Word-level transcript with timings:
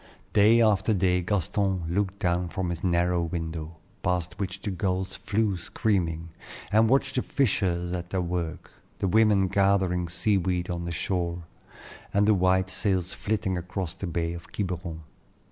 The 0.01 0.05
Field 0.05 0.17
of 0.17 0.17
Martyrs. 0.17 0.33
Day 0.33 0.61
after 0.63 0.93
day 0.95 1.21
Gaston 1.21 1.83
looked 1.93 2.17
down 2.17 2.49
from 2.49 2.71
his 2.71 2.83
narrow 2.83 3.21
window, 3.21 3.75
past 4.01 4.39
which 4.39 4.59
the 4.63 4.71
gulls 4.71 5.13
flew 5.13 5.57
screaming, 5.57 6.29
and 6.71 6.89
watched 6.89 7.17
the 7.17 7.21
fishers 7.21 7.93
at 7.93 8.09
their 8.09 8.19
work, 8.19 8.71
the 8.97 9.07
women 9.07 9.47
gathering 9.47 10.07
sea 10.07 10.39
weed 10.39 10.71
on 10.71 10.85
the 10.85 10.91
shore, 10.91 11.43
and 12.15 12.27
the 12.27 12.33
white 12.33 12.71
sails 12.71 13.13
flitting 13.13 13.59
across 13.59 13.93
the 13.93 14.07
bay 14.07 14.33
of 14.33 14.51
Quiberon. 14.51 15.01